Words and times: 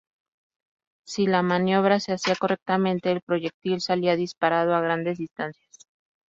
Si 1.05 1.27
la 1.27 1.43
maniobra 1.43 1.99
se 1.99 2.13
hacía 2.13 2.35
correctamente, 2.35 3.11
el 3.11 3.21
proyectil 3.21 3.81
salía 3.81 4.15
disparado 4.15 4.73
a 4.73 4.81
grandes 4.81 5.19
distancias. 5.19 5.77